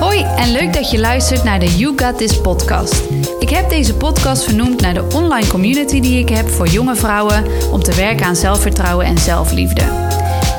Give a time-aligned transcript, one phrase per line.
[0.00, 3.02] Hoi en leuk dat je luistert naar de You Got This podcast.
[3.38, 7.44] Ik heb deze podcast vernoemd naar de online community die ik heb voor jonge vrouwen
[7.72, 9.82] om te werken aan zelfvertrouwen en zelfliefde.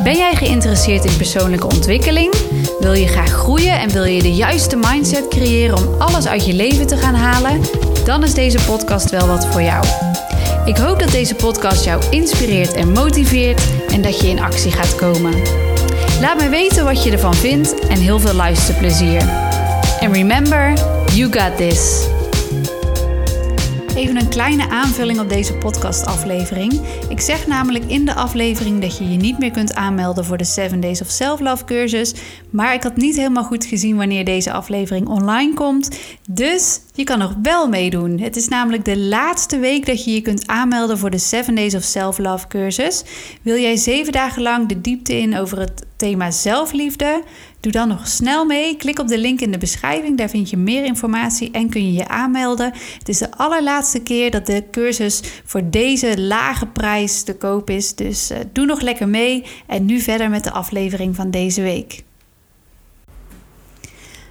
[0.03, 2.33] Ben jij geïnteresseerd in persoonlijke ontwikkeling?
[2.79, 6.53] Wil je graag groeien en wil je de juiste mindset creëren om alles uit je
[6.53, 7.61] leven te gaan halen?
[8.05, 9.85] Dan is deze podcast wel wat voor jou.
[10.65, 13.61] Ik hoop dat deze podcast jou inspireert en motiveert
[13.91, 15.33] en dat je in actie gaat komen.
[16.19, 19.21] Laat me weten wat je ervan vindt en heel veel luisterplezier.
[19.99, 20.73] En remember,
[21.13, 22.07] you got this.
[23.95, 26.81] Even een kleine aanvulling op deze podcastaflevering.
[27.09, 30.43] Ik zeg namelijk in de aflevering dat je je niet meer kunt aanmelden voor de
[30.43, 32.13] 7 Days of Self-Love cursus.
[32.49, 35.99] Maar ik had niet helemaal goed gezien wanneer deze aflevering online komt.
[36.29, 38.19] Dus je kan nog wel meedoen.
[38.19, 41.75] Het is namelijk de laatste week dat je je kunt aanmelden voor de 7 Days
[41.75, 43.03] of Self-Love cursus.
[43.41, 47.23] Wil jij 7 dagen lang de diepte in over het thema zelfliefde?
[47.59, 48.75] Doe dan nog snel mee.
[48.75, 50.17] Klik op de link in de beschrijving.
[50.17, 52.73] Daar vind je meer informatie en kun je je aanmelden.
[52.97, 57.95] Het is de allerlaatste keer dat de cursus voor deze lage prijs te koop is.
[57.95, 59.43] Dus uh, doe nog lekker mee.
[59.67, 62.03] En nu verder met de aflevering van deze week.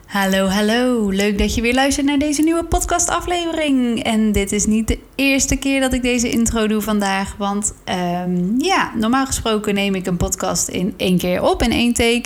[0.09, 1.09] Hallo, hallo.
[1.09, 4.03] Leuk dat je weer luistert naar deze nieuwe podcastaflevering.
[4.03, 7.34] En dit is niet de eerste keer dat ik deze intro doe vandaag.
[7.37, 7.75] Want
[8.25, 12.25] um, ja, normaal gesproken neem ik een podcast in één keer op, in één take.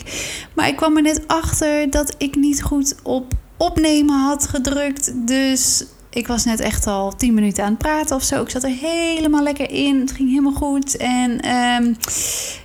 [0.55, 5.13] Maar ik kwam er net achter dat ik niet goed op opnemen had gedrukt.
[5.27, 8.43] Dus ik was net echt al 10 minuten aan het praten of zo.
[8.43, 10.01] Ik zat er helemaal lekker in.
[10.01, 10.97] Het ging helemaal goed.
[10.97, 11.97] En um,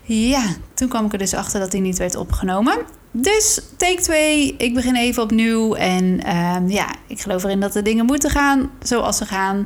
[0.03, 2.96] ja, toen kwam ik er dus achter dat hij niet werd opgenomen.
[3.21, 5.73] Dus take 2, ik begin even opnieuw.
[5.73, 9.63] En um, ja, ik geloof erin dat de dingen moeten gaan zoals ze gaan.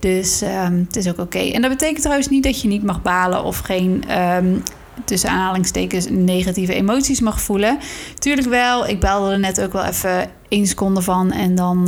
[0.00, 1.38] Dus um, het is ook oké.
[1.38, 4.62] En dat betekent trouwens niet dat je niet mag balen of geen um,
[5.04, 7.78] tussen aanhalingstekens negatieve emoties mag voelen.
[8.18, 8.88] Tuurlijk wel.
[8.88, 11.32] Ik baalde er net ook wel even één seconde van.
[11.32, 11.84] En dan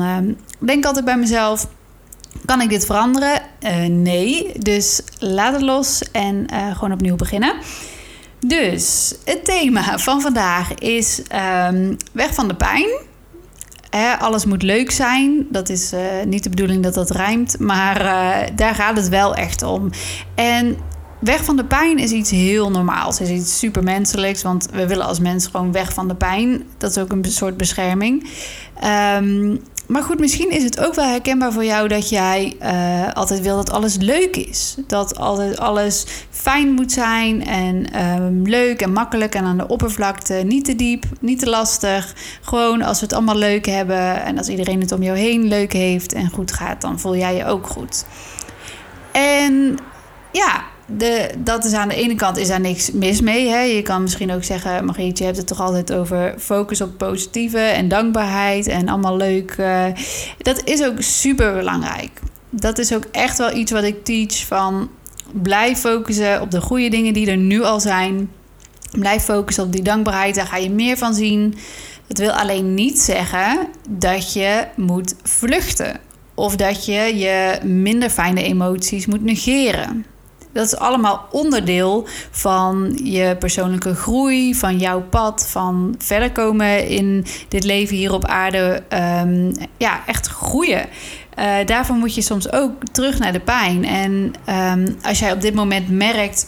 [0.59, 1.69] denk ik altijd bij mezelf.
[2.45, 3.41] Kan ik dit veranderen?
[3.61, 4.53] Uh, nee.
[4.59, 7.55] Dus laat het los en uh, gewoon opnieuw beginnen.
[8.47, 11.23] Dus het thema van vandaag is
[11.69, 12.89] um, weg van de pijn.
[14.19, 15.47] Alles moet leuk zijn.
[15.51, 19.35] Dat is uh, niet de bedoeling dat dat rijmt, maar uh, daar gaat het wel
[19.35, 19.91] echt om.
[20.35, 20.77] En
[21.21, 23.21] weg van de pijn is iets heel normaals.
[23.21, 26.63] Is iets supermenselijks, want we willen als mens gewoon weg van de pijn.
[26.79, 28.29] Dat is ook een soort bescherming.
[29.17, 33.41] Um, maar goed, misschien is het ook wel herkenbaar voor jou dat jij uh, altijd
[33.41, 34.77] wil dat alles leuk is.
[34.87, 40.35] Dat altijd alles fijn moet zijn en um, leuk en makkelijk en aan de oppervlakte.
[40.35, 42.15] Niet te diep, niet te lastig.
[42.43, 45.73] Gewoon als we het allemaal leuk hebben en als iedereen het om jou heen leuk
[45.73, 48.05] heeft en goed gaat, dan voel jij je ook goed.
[49.13, 49.79] En
[50.33, 53.49] ja, de, dat is aan de ene kant is daar niks mis mee.
[53.49, 53.61] Hè?
[53.61, 57.59] Je kan misschien ook zeggen, Margriet, je hebt het toch altijd over focus op positieve
[57.59, 59.57] en dankbaarheid en allemaal leuk.
[59.61, 59.87] Uh,
[60.39, 62.21] dat is ook super belangrijk.
[62.51, 64.91] Dat is ook echt wel iets wat ik teach van
[65.43, 68.31] blijf focussen op de goede dingen die er nu al zijn.
[68.93, 71.55] Blijf focussen op die dankbaarheid, daar ga je meer van zien.
[72.07, 76.01] Het wil alleen niet zeggen dat je moet vluchten
[76.35, 80.07] of dat je je minder fijne emoties moet negeren.
[80.55, 87.27] Dat is allemaal onderdeel van je persoonlijke groei, van jouw pad, van verder komen in
[87.49, 88.83] dit leven hier op aarde.
[89.23, 90.87] Um, ja, echt groeien.
[91.39, 93.85] Uh, daarvoor moet je soms ook terug naar de pijn.
[93.85, 94.33] En
[94.79, 96.47] um, als jij op dit moment merkt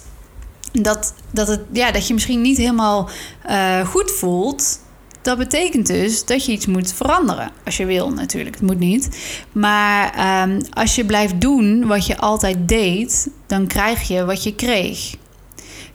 [0.72, 3.08] dat, dat, het, ja, dat je misschien niet helemaal
[3.50, 4.80] uh, goed voelt,
[5.26, 7.50] dat betekent dus dat je iets moet veranderen.
[7.64, 9.08] Als je wil natuurlijk, het moet niet.
[9.52, 10.12] Maar
[10.48, 15.14] um, als je blijft doen wat je altijd deed, dan krijg je wat je kreeg.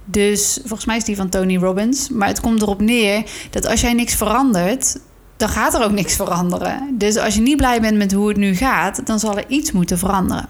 [0.06, 2.09] Dus volgens mij is die van Tony Robbins.
[2.09, 5.00] Maar het komt erop neer dat als jij niks verandert,
[5.38, 6.96] dan gaat er ook niks veranderen.
[6.97, 9.72] Dus als je niet blij bent met hoe het nu gaat, dan zal er iets
[9.72, 10.47] moeten veranderen.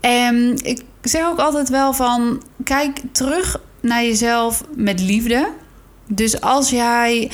[0.00, 5.48] En ik zeg ook altijd wel van, kijk terug naar jezelf met liefde.
[6.14, 7.30] Dus als jij,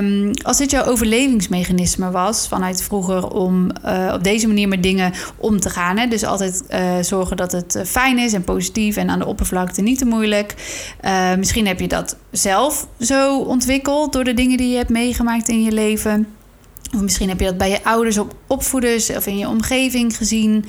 [0.00, 5.12] um, als dit jouw overlevingsmechanisme was vanuit vroeger om uh, op deze manier met dingen
[5.36, 5.96] om te gaan.
[5.96, 6.06] Hè?
[6.06, 9.98] Dus altijd uh, zorgen dat het fijn is en positief en aan de oppervlakte niet
[9.98, 10.54] te moeilijk.
[11.38, 15.62] Misschien heb je dat zelf zo ontwikkeld door de dingen die je hebt meegemaakt in
[15.62, 16.37] je leven.
[16.94, 20.64] Of misschien heb je dat bij je ouders of opvoeders of in je omgeving gezien.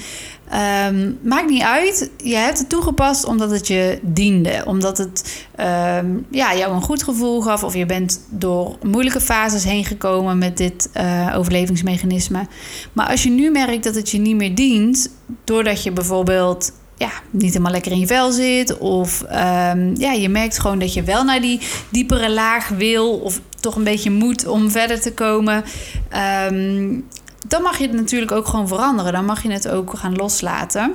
[0.87, 2.09] Um, maakt niet uit.
[2.17, 4.63] Je hebt het toegepast omdat het je diende.
[4.65, 7.63] Omdat het um, ja, jou een goed gevoel gaf.
[7.63, 12.47] Of je bent door moeilijke fases heen gekomen met dit uh, overlevingsmechanisme.
[12.93, 15.09] Maar als je nu merkt dat het je niet meer dient.
[15.43, 18.77] Doordat je bijvoorbeeld ja, niet helemaal lekker in je vel zit.
[18.77, 21.59] Of ehm, ja, je merkt gewoon dat je wel naar die
[21.89, 23.17] diepere laag wil.
[23.17, 25.63] Of toch een beetje moet om verder te komen.
[26.09, 26.99] Ehm,
[27.47, 29.13] dan mag je het natuurlijk ook gewoon veranderen.
[29.13, 30.93] Dan mag je het ook gaan loslaten.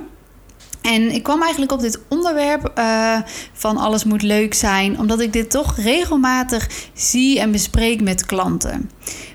[0.83, 3.19] En ik kwam eigenlijk op dit onderwerp uh,
[3.53, 8.91] van alles moet leuk zijn, omdat ik dit toch regelmatig zie en bespreek met klanten.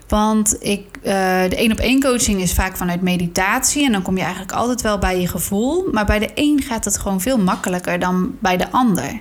[0.10, 1.04] Want ik, uh,
[1.50, 3.86] de één op één coaching is vaak vanuit meditatie.
[3.86, 5.88] En dan kom je eigenlijk altijd wel bij je gevoel.
[5.92, 9.20] Maar bij de een gaat het gewoon veel makkelijker dan bij de ander.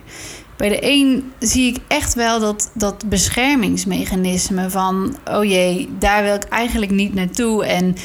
[0.59, 5.17] Bij de een zie ik echt wel dat, dat beschermingsmechanisme van...
[5.31, 7.65] oh jee, daar wil ik eigenlijk niet naartoe.
[7.65, 7.95] En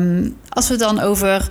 [0.00, 1.46] um, als we dan over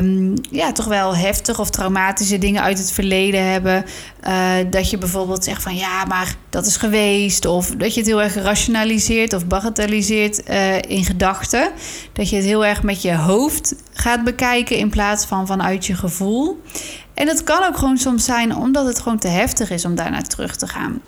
[0.00, 3.84] um, ja, toch wel heftige of traumatische dingen uit het verleden hebben...
[4.28, 7.46] Uh, dat je bijvoorbeeld zegt van ja, maar dat is geweest...
[7.46, 11.70] of dat je het heel erg rationaliseert of bagatelliseert uh, in gedachten.
[12.12, 15.94] Dat je het heel erg met je hoofd gaat bekijken in plaats van vanuit je
[15.94, 16.60] gevoel...
[17.16, 20.20] En het kan ook gewoon soms zijn omdat het gewoon te heftig is om daarna
[20.20, 21.00] terug te gaan.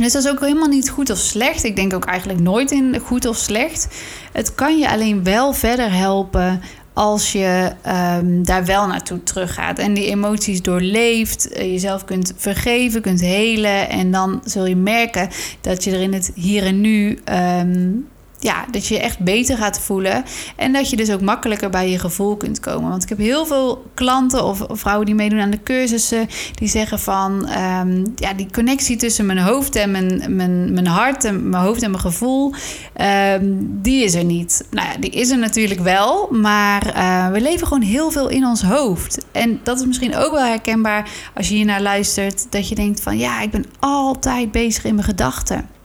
[0.00, 1.64] Dus dat is ook helemaal niet goed of slecht.
[1.64, 3.88] Ik denk ook eigenlijk nooit in goed of slecht.
[4.32, 6.60] Het kan je alleen wel verder helpen
[6.92, 7.72] als je
[8.18, 13.88] um, daar wel naartoe teruggaat en die emoties doorleeft, eh, jezelf kunt vergeven, kunt helen.
[13.88, 15.28] En dan zul je merken
[15.60, 17.18] dat je er in het hier en nu
[17.60, 20.24] um, ja, dat je je echt beter gaat voelen.
[20.56, 22.90] En dat je dus ook makkelijker bij je gevoel kunt komen.
[22.90, 26.28] Want ik heb heel veel klanten of vrouwen die meedoen aan de cursussen.
[26.54, 31.24] Die zeggen van um, ja, die connectie tussen mijn hoofd en mijn, mijn, mijn hart.
[31.24, 32.54] En mijn hoofd en mijn gevoel.
[33.00, 34.66] Um, die is er niet.
[34.70, 36.28] Nou ja, die is er natuurlijk wel.
[36.30, 39.26] Maar uh, we leven gewoon heel veel in ons hoofd.
[39.32, 42.46] En dat is misschien ook wel herkenbaar als je hier naar luistert.
[42.50, 45.75] Dat je denkt van ja, ik ben altijd bezig in mijn gedachten.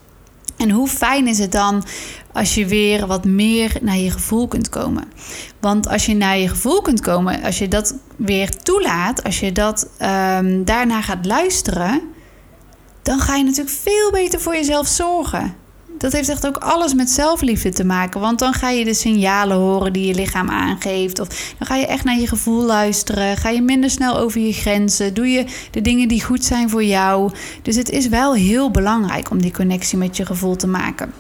[0.57, 1.83] En hoe fijn is het dan
[2.33, 5.03] als je weer wat meer naar je gevoel kunt komen?
[5.59, 9.51] Want als je naar je gevoel kunt komen, als je dat weer toelaat, als je
[9.51, 12.01] dat um, daarna gaat luisteren,
[13.01, 15.61] dan ga je natuurlijk veel beter voor jezelf zorgen
[16.01, 18.21] dat heeft echt ook alles met zelfliefde te maken.
[18.21, 21.19] Want dan ga je de signalen horen die je lichaam aangeeft.
[21.19, 21.27] Of
[21.57, 23.38] dan ga je echt naar je gevoel luisteren.
[23.38, 25.13] Ga je minder snel over je grenzen.
[25.13, 27.31] Doe je de dingen die goed zijn voor jou.
[27.62, 31.13] Dus het is wel heel belangrijk om die connectie met je gevoel te maken.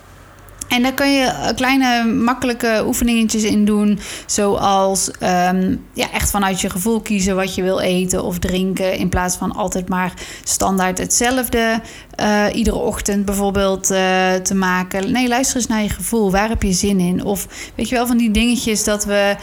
[0.71, 3.99] En daar kan je eh, kleine makkelijke oefeningetjes in doen.
[4.25, 8.97] Zoals um, ja, echt vanuit je gevoel kiezen wat je wil eten of drinken.
[8.97, 10.13] In plaats van altijd maar
[10.43, 11.81] standaard hetzelfde.
[12.21, 13.97] Uh, iedere ochtend bijvoorbeeld uh,
[14.33, 15.11] te maken.
[15.11, 16.31] Nee, luister eens naar je gevoel.
[16.31, 17.23] Waar heb je zin in?
[17.23, 19.35] Of weet je wel van die dingetjes dat we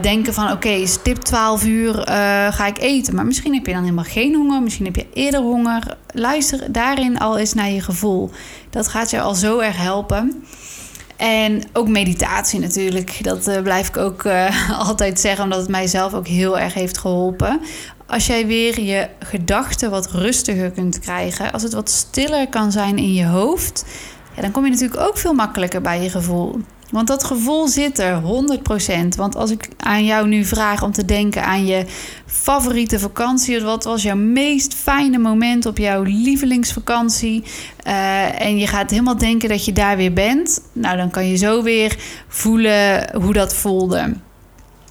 [0.00, 0.44] denken van...
[0.44, 1.94] oké, okay, stip 12 uur
[2.50, 3.14] ga ik eten.
[3.14, 4.62] Maar misschien heb je dan helemaal geen honger.
[4.62, 5.96] Misschien heb je eerder honger.
[6.12, 8.30] Luister daarin al eens naar je gevoel.
[8.76, 10.44] Dat gaat je al zo erg helpen.
[11.16, 13.24] En ook meditatie natuurlijk.
[13.24, 16.98] Dat uh, blijf ik ook uh, altijd zeggen, omdat het mijzelf ook heel erg heeft
[16.98, 17.60] geholpen.
[18.06, 22.98] Als jij weer je gedachten wat rustiger kunt krijgen, als het wat stiller kan zijn
[22.98, 23.84] in je hoofd,
[24.34, 26.60] ja, dan kom je natuurlijk ook veel makkelijker bij je gevoel.
[26.90, 29.16] Want dat gevoel zit er 100%.
[29.16, 31.84] Want als ik aan jou nu vraag om te denken aan je
[32.26, 37.44] favoriete vakantie, wat was jouw meest fijne moment op jouw lievelingsvakantie?
[37.86, 40.60] Uh, en je gaat helemaal denken dat je daar weer bent.
[40.72, 41.96] Nou, dan kan je zo weer
[42.28, 44.14] voelen hoe dat voelde.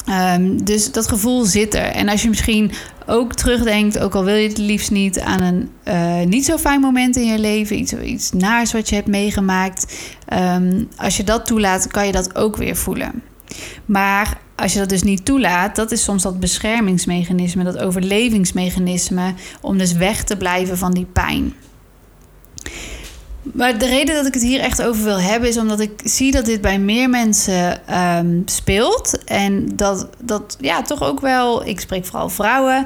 [0.10, 1.86] Um, dus dat gevoel zit er.
[1.86, 2.72] En als je misschien
[3.06, 6.80] ook terugdenkt, ook al wil je het liefst niet, aan een uh, niet zo fijn
[6.82, 9.96] moment in je leven, iets, iets naars wat je hebt meegemaakt.
[10.34, 13.22] Um, als je dat toelaat, kan je dat ook weer voelen.
[13.86, 19.78] Maar als je dat dus niet toelaat, dat is soms dat beschermingsmechanisme, dat overlevingsmechanisme, om
[19.78, 21.54] dus weg te blijven van die pijn.
[23.54, 26.32] Maar de reden dat ik het hier echt over wil hebben is omdat ik zie
[26.32, 27.80] dat dit bij meer mensen
[28.18, 29.24] um, speelt.
[29.26, 32.86] En dat, dat ja, toch ook wel, ik spreek vooral vrouwen,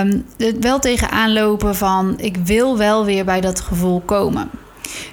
[0.00, 0.26] um,
[0.60, 4.50] wel tegenaan lopen van ik wil wel weer bij dat gevoel komen.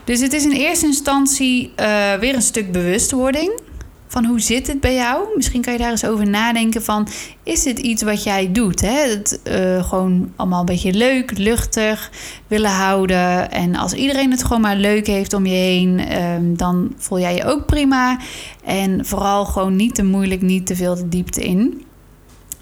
[0.03, 3.59] Dus het is in eerste instantie uh, weer een stuk bewustwording
[4.07, 5.27] van hoe zit het bij jou?
[5.35, 7.07] Misschien kan je daar eens over nadenken van...
[7.43, 8.81] is dit iets wat jij doet?
[8.81, 9.09] Hè?
[9.09, 12.11] Het, uh, gewoon allemaal een beetje leuk, luchtig
[12.47, 13.51] willen houden.
[13.51, 16.21] En als iedereen het gewoon maar leuk heeft om je heen...
[16.23, 18.19] Um, dan voel jij je ook prima.
[18.63, 21.85] En vooral gewoon niet te moeilijk, niet te veel de diepte in.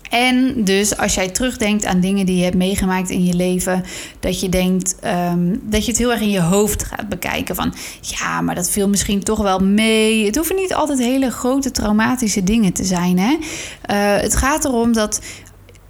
[0.10, 3.84] En dus als jij terugdenkt aan dingen die je hebt meegemaakt in je leven,
[4.20, 4.96] dat je denkt
[5.32, 7.56] um, dat je het heel erg in je hoofd gaat bekijken.
[7.56, 10.26] Van ja, maar dat viel misschien toch wel mee.
[10.26, 13.20] Het hoeven niet altijd hele grote traumatische dingen te zijn.
[13.20, 13.32] Hè?
[13.32, 15.22] Uh, het gaat erom dat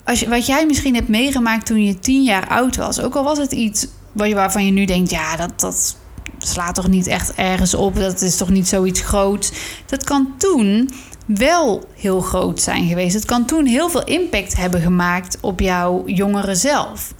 [0.04, 3.38] als wat jij misschien hebt meegemaakt toen je tien jaar oud was, ook al was
[3.38, 5.98] het iets waarvan je nu denkt, ja, dat, dat
[6.38, 7.96] slaat toch niet echt ergens op.
[7.96, 9.52] Dat is toch niet zoiets groots.
[9.86, 10.90] Dat kan toen
[11.26, 13.14] wel heel groot zijn geweest.
[13.14, 17.14] Het kan toen heel veel impact hebben gemaakt op jouw jongere zelf.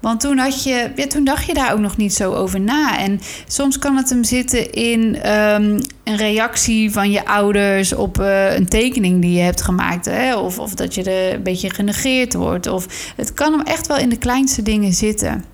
[0.00, 2.98] Want toen, had je, ja, toen dacht je daar ook nog niet zo over na.
[2.98, 8.54] En soms kan het hem zitten in ehm, een reactie van je ouders op eh,
[8.54, 10.04] een tekening die je hebt gemaakt.
[10.04, 10.36] Hè?
[10.36, 12.66] Of, of dat je er een beetje genegeerd wordt.
[12.66, 15.44] Of het kan hem echt wel in de kleinste dingen zitten.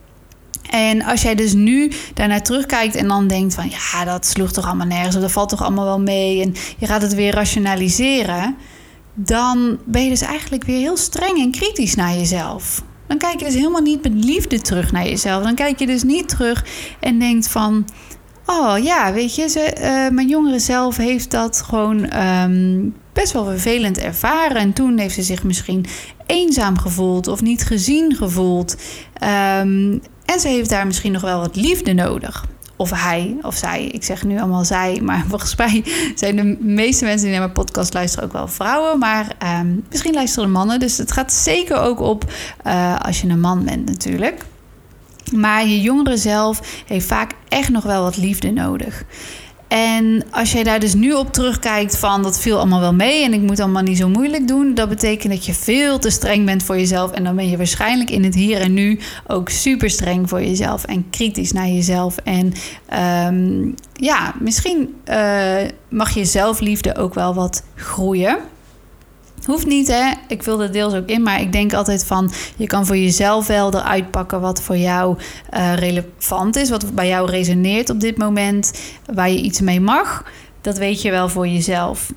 [0.70, 4.66] En als jij dus nu daarnaar terugkijkt en dan denkt van ja, dat sloeg toch
[4.66, 8.56] allemaal nergens, of dat valt toch allemaal wel mee en je gaat het weer rationaliseren,
[9.14, 12.82] dan ben je dus eigenlijk weer heel streng en kritisch naar jezelf.
[13.06, 15.42] Dan kijk je dus helemaal niet met liefde terug naar jezelf.
[15.42, 16.64] Dan kijk je dus niet terug
[17.00, 17.84] en denkt van,
[18.46, 23.44] oh ja, weet je, ze, uh, mijn jongere zelf heeft dat gewoon ehm, best wel
[23.44, 24.56] vervelend ervaren.
[24.56, 25.86] En toen heeft ze zich misschien
[26.26, 28.76] eenzaam gevoeld of niet gezien gevoeld.
[29.60, 32.44] Um, en ze heeft daar misschien nog wel wat liefde nodig.
[32.76, 33.84] Of hij of zij.
[33.84, 35.00] Ik zeg nu allemaal zij.
[35.02, 38.98] Maar volgens mij zijn de meeste mensen die naar mijn podcast luisteren ook wel vrouwen.
[38.98, 40.78] Maar ehm, misschien luisteren mannen.
[40.78, 42.32] Dus het gaat zeker ook op
[42.66, 44.44] uh, als je een man bent natuurlijk.
[45.32, 49.04] Maar je jongere zelf heeft vaak echt nog wel wat liefde nodig.
[49.74, 53.32] En als jij daar dus nu op terugkijkt van dat viel allemaal wel mee en
[53.32, 56.62] ik moet allemaal niet zo moeilijk doen, dat betekent dat je veel te streng bent
[56.62, 60.28] voor jezelf en dan ben je waarschijnlijk in het hier en nu ook super streng
[60.28, 62.16] voor jezelf en kritisch naar jezelf.
[62.16, 62.52] En
[63.26, 65.56] um, ja, misschien uh,
[65.88, 68.38] mag je zelfliefde ook wel wat groeien.
[69.44, 70.12] Hoeft niet, hè?
[70.28, 72.32] Ik vul er deels ook in, maar ik denk altijd van...
[72.56, 75.18] je kan voor jezelf wel eruit pakken wat voor jou
[75.54, 76.70] uh, relevant is...
[76.70, 78.72] wat bij jou resoneert op dit moment,
[79.14, 80.24] waar je iets mee mag.
[80.60, 82.12] Dat weet je wel voor jezelf.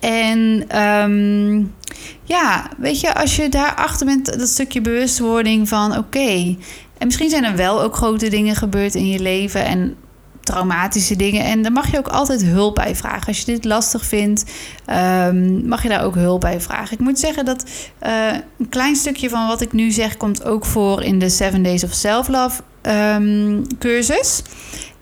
[0.00, 1.74] En um,
[2.22, 5.96] ja, weet je, als je daarachter bent, dat stukje bewustwording van...
[5.96, 6.56] oké,
[6.98, 9.64] en misschien zijn er wel ook grote dingen gebeurd in je leven...
[9.64, 9.96] en
[10.46, 11.44] traumatische dingen.
[11.44, 13.26] En daar mag je ook altijd hulp bij vragen.
[13.26, 14.44] Als je dit lastig vindt,
[15.26, 16.92] um, mag je daar ook hulp bij vragen.
[16.92, 17.64] Ik moet zeggen dat
[18.06, 21.62] uh, een klein stukje van wat ik nu zeg, komt ook voor in de 7
[21.62, 24.42] Days of Self-Love um, cursus.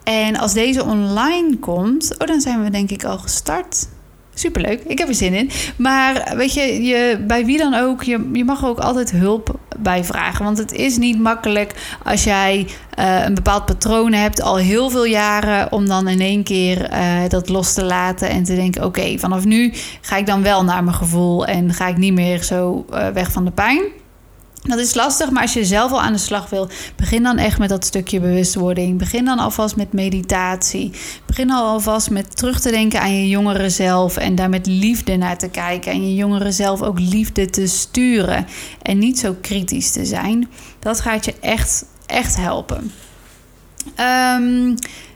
[0.04, 3.86] En als deze online komt, oh, dan zijn we denk ik al gestart.
[4.34, 5.50] Superleuk, ik heb er zin in.
[5.76, 10.04] Maar weet je, je bij wie dan ook, je, je mag ook altijd hulp bij
[10.04, 10.44] vragen.
[10.44, 12.66] Want het is niet makkelijk als jij
[12.98, 17.28] uh, een bepaald patroon hebt al heel veel jaren, om dan in één keer uh,
[17.28, 20.84] dat los te laten en te denken: oké, vanaf nu ga ik dan wel naar
[20.84, 23.82] mijn gevoel en ga ik niet meer zo uh, weg van de pijn.
[24.68, 27.58] Dat is lastig, maar als je zelf al aan de slag wil, begin dan echt
[27.58, 28.98] met dat stukje bewustwording.
[28.98, 30.92] Begin dan alvast met meditatie.
[31.26, 35.16] Begin al alvast met terug te denken aan je jongere zelf en daar met liefde
[35.16, 35.92] naar te kijken.
[35.92, 38.46] En je jongere zelf ook liefde te sturen
[38.82, 40.50] en niet zo kritisch te zijn.
[40.78, 42.92] Dat gaat je echt, echt helpen.
[44.36, 44.74] Um,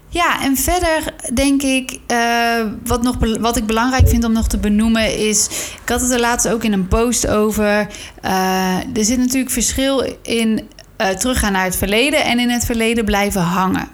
[0.09, 4.59] ja, en verder denk ik, uh, wat, nog, wat ik belangrijk vind om nog te
[4.59, 5.49] benoemen is...
[5.83, 7.88] Ik had het er laatst ook in een post over.
[8.25, 13.05] Uh, er zit natuurlijk verschil in uh, teruggaan naar het verleden en in het verleden
[13.05, 13.88] blijven hangen.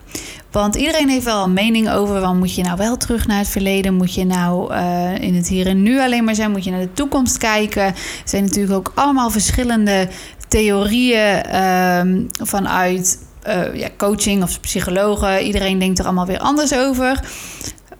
[0.50, 3.94] Want iedereen heeft wel een mening over, moet je nou wel terug naar het verleden?
[3.94, 4.74] Moet je nou
[5.20, 6.50] in het hier en nu alleen maar zijn?
[6.50, 7.82] Moet je naar de toekomst kijken?
[7.82, 7.94] Er
[8.24, 10.08] zijn natuurlijk ook allemaal verschillende
[10.48, 15.42] theorieën ehm, vanuit uh, ja, coaching of psychologen.
[15.42, 17.20] Iedereen denkt er allemaal weer anders over.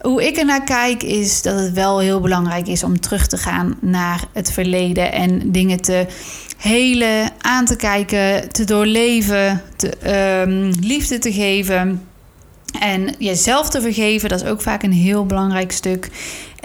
[0.01, 3.37] Hoe ik er naar kijk is dat het wel heel belangrijk is om terug te
[3.37, 6.05] gaan naar het verleden en dingen te
[6.57, 9.91] helen, aan te kijken, te doorleven, te,
[10.41, 12.07] um, liefde te geven.
[12.79, 16.09] En jezelf te vergeven, dat is ook vaak een heel belangrijk stuk.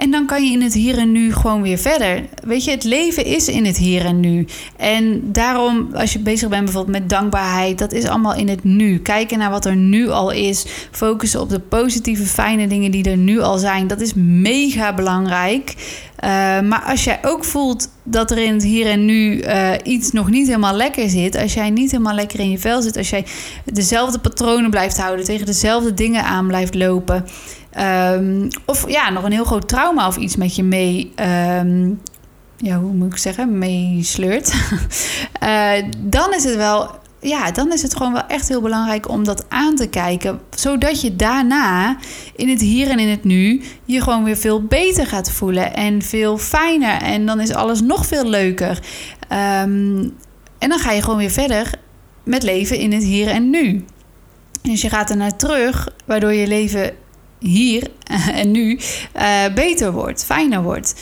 [0.01, 2.25] En dan kan je in het hier en nu gewoon weer verder.
[2.43, 4.45] Weet je, het leven is in het hier en nu.
[4.77, 8.99] En daarom, als je bezig bent bijvoorbeeld met dankbaarheid, dat is allemaal in het nu.
[8.99, 10.65] Kijken naar wat er nu al is.
[10.91, 13.87] Focussen op de positieve, fijne dingen die er nu al zijn.
[13.87, 15.75] Dat is mega belangrijk.
[16.23, 16.29] Uh,
[16.61, 20.29] maar als jij ook voelt dat er in het hier en nu uh, iets nog
[20.29, 23.25] niet helemaal lekker zit, als jij niet helemaal lekker in je vel zit, als jij
[23.65, 27.25] dezelfde patronen blijft houden, tegen dezelfde dingen aan blijft lopen,
[28.13, 31.13] um, of ja, nog een heel groot trauma of iets met je mee.
[31.59, 32.01] Um,
[32.57, 33.57] ja, hoe moet ik zeggen?
[33.57, 34.53] Meesleurt.
[35.43, 35.71] uh,
[36.17, 39.45] dan is het wel ja, dan is het gewoon wel echt heel belangrijk om dat
[39.49, 40.39] aan te kijken.
[40.55, 41.97] Zodat je daarna
[42.35, 45.75] in het hier en in het nu je gewoon weer veel beter gaat voelen.
[45.75, 47.01] En veel fijner.
[47.01, 48.79] En dan is alles nog veel leuker.
[49.63, 50.13] Um,
[50.57, 51.71] en dan ga je gewoon weer verder
[52.23, 53.85] met leven in het hier en nu.
[54.61, 56.91] Dus je gaat er naar terug, waardoor je leven
[57.39, 57.87] hier
[58.41, 58.79] en nu
[59.15, 60.93] uh, beter wordt, fijner wordt.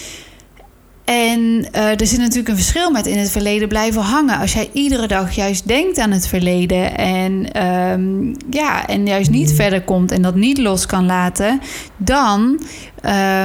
[1.10, 4.39] En uh, er zit natuurlijk een verschil met in het verleden blijven hangen.
[4.39, 9.54] Als jij iedere dag juist denkt aan het verleden en, um, ja, en juist niet
[9.54, 11.62] verder komt en dat niet los kan laten,
[11.98, 12.60] dan,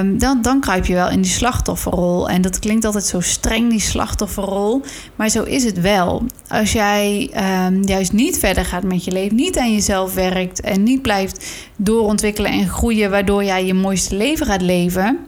[0.01, 2.29] um, dan, dan kruip je wel in die slachtofferrol.
[2.29, 4.83] En dat klinkt altijd zo streng, die slachtofferrol.
[5.17, 6.23] Maar zo is het wel.
[6.49, 7.31] Als jij
[7.67, 11.47] um, juist niet verder gaat met je leven, niet aan jezelf werkt en niet blijft
[11.77, 15.19] doorontwikkelen en groeien, waardoor jij je mooiste leven gaat leven.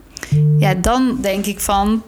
[0.58, 2.02] Ja, dan denk ik van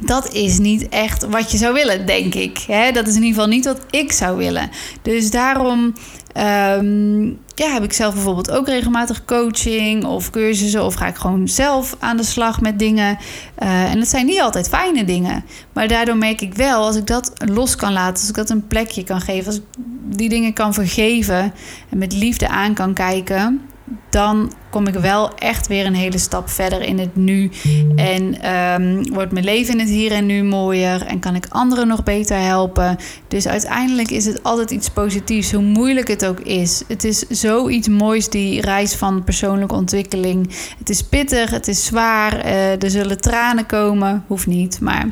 [0.00, 2.64] dat is niet echt wat je zou willen, denk ik.
[2.92, 4.70] dat is in ieder geval niet wat ik zou willen.
[5.02, 5.94] Dus daarom
[6.32, 7.24] ehm,
[7.54, 10.84] ja, heb ik zelf bijvoorbeeld ook regelmatig coaching of cursussen.
[10.84, 13.18] Of ga ik gewoon zelf aan de slag met dingen.
[13.62, 15.44] Uh, en dat zijn niet altijd fijne dingen.
[15.72, 18.66] Maar daardoor merk ik wel, als ik dat los kan laten, als ik dat een
[18.66, 19.62] plekje kan geven, als ik
[20.04, 21.52] die dingen kan vergeven
[21.88, 23.60] en met liefde aan kan kijken
[24.10, 27.50] dan kom ik wel echt weer een hele stap verder in het nu.
[27.96, 31.06] En um, wordt mijn leven in het hier en nu mooier.
[31.06, 32.96] En kan ik anderen nog beter helpen.
[33.28, 36.82] Dus uiteindelijk is het altijd iets positiefs, hoe moeilijk het ook is.
[36.88, 40.54] Het is zoiets moois, die reis van persoonlijke ontwikkeling.
[40.78, 42.46] Het is pittig, het is zwaar.
[42.46, 44.24] Uh, er zullen tranen komen.
[44.26, 45.10] Hoeft niet, maar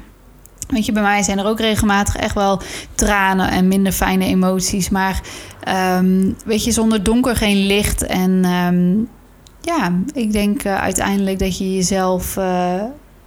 [0.69, 2.61] Weet je, bij mij zijn er ook regelmatig echt wel
[2.95, 4.89] tranen en minder fijne emoties.
[4.89, 5.21] Maar
[5.99, 8.07] um, weet je, zonder donker geen licht.
[8.07, 9.09] En um,
[9.61, 12.83] ja, ik denk uh, uiteindelijk dat je jezelf uh,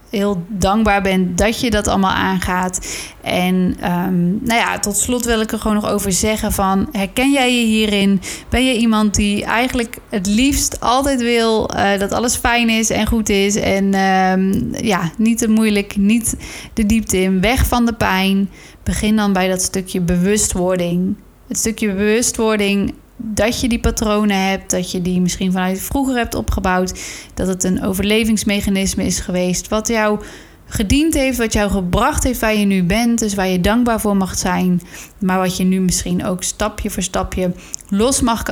[0.09, 3.05] heel dankbaar bent dat je dat allemaal aangaat.
[3.21, 6.89] En um, nou ja, tot slot wil ik er gewoon nog over zeggen van...
[6.91, 8.21] herken jij je hierin?
[8.49, 13.07] Ben je iemand die eigenlijk het liefst altijd wil uh, dat alles fijn is en
[13.07, 13.55] goed is...
[13.55, 16.35] en um, ja, niet te moeilijk, niet
[16.73, 18.49] de diepte in, weg van de pijn.
[18.83, 21.15] Begin dan bij dat stukje bewustwording.
[21.47, 26.35] Het stukje bewustwording dat je die patronen hebt, dat je die misschien vanuit vroeger hebt
[26.35, 26.99] opgebouwd,
[27.33, 30.19] dat het een overlevingsmechanisme is geweest, wat jou
[30.65, 34.17] gediend heeft, wat jou gebracht heeft waar je nu bent, dus waar je dankbaar voor
[34.17, 34.81] mag zijn,
[35.19, 37.51] maar wat je nu misschien ook stapje voor stapje
[37.89, 38.43] los mag,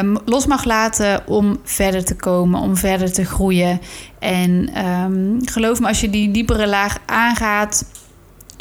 [0.00, 3.80] um, los mag laten om verder te komen, om verder te groeien.
[4.18, 7.84] En um, geloof me, als je die diepere laag aangaat,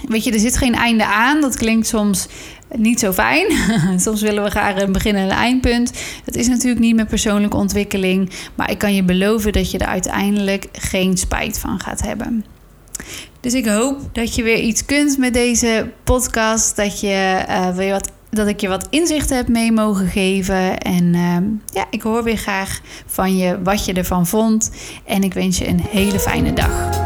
[0.08, 1.42] weet je, er zit geen einde aan.
[1.42, 2.28] Dat klinkt soms
[2.76, 3.48] niet zo fijn.
[4.00, 5.92] Soms willen we graag een begin en een eindpunt.
[6.26, 8.30] Dat is natuurlijk niet met persoonlijke ontwikkeling.
[8.56, 12.46] Maar ik kan je beloven dat je er uiteindelijk geen spijt van gaat hebben.
[13.40, 16.76] Dus ik hoop dat je weer iets kunt met deze podcast.
[16.76, 20.78] Dat, je, uh, weer wat, dat ik je wat inzichten heb mee mogen geven.
[20.78, 21.38] En uh,
[21.74, 24.72] ja, ik hoor weer graag van je wat je ervan vond.
[25.06, 27.06] En ik wens je een hele fijne dag.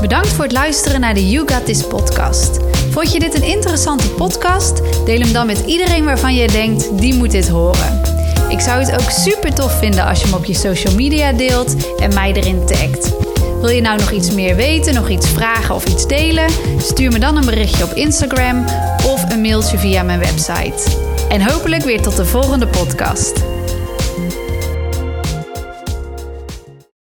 [0.00, 2.81] Bedankt voor het luisteren naar de You Got This podcast.
[2.92, 4.82] Vond je dit een interessante podcast?
[5.04, 8.00] Deel hem dan met iedereen waarvan je denkt, die moet dit horen.
[8.48, 11.96] Ik zou het ook super tof vinden als je hem op je social media deelt
[11.98, 13.12] en mij erin tagt.
[13.60, 16.50] Wil je nou nog iets meer weten, nog iets vragen of iets delen?
[16.78, 18.64] Stuur me dan een berichtje op Instagram
[19.06, 20.96] of een mailtje via mijn website.
[21.28, 23.51] En hopelijk weer tot de volgende podcast.